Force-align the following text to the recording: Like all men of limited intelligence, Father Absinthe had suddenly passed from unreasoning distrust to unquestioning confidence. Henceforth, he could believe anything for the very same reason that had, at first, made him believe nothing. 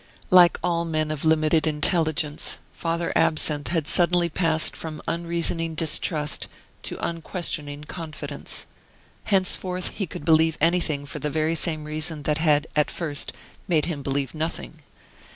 Like 0.31 0.57
all 0.63 0.83
men 0.83 1.11
of 1.11 1.23
limited 1.23 1.67
intelligence, 1.67 2.57
Father 2.73 3.13
Absinthe 3.15 3.67
had 3.67 3.87
suddenly 3.87 4.29
passed 4.29 4.75
from 4.75 4.99
unreasoning 5.07 5.75
distrust 5.75 6.47
to 6.81 6.97
unquestioning 7.07 7.83
confidence. 7.83 8.65
Henceforth, 9.25 9.89
he 9.89 10.07
could 10.07 10.25
believe 10.25 10.57
anything 10.59 11.05
for 11.05 11.19
the 11.19 11.29
very 11.29 11.53
same 11.53 11.83
reason 11.83 12.23
that 12.23 12.39
had, 12.39 12.65
at 12.75 12.89
first, 12.89 13.31
made 13.67 13.85
him 13.85 14.01
believe 14.01 14.33
nothing. 14.33 14.81